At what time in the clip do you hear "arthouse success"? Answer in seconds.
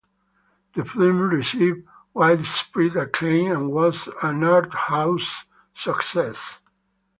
4.41-6.57